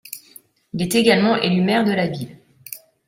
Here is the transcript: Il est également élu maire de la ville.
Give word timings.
Il 0.73 0.81
est 0.81 0.95
également 0.95 1.35
élu 1.35 1.61
maire 1.61 1.85
de 1.85 1.91
la 1.91 2.07
ville. 2.07 2.39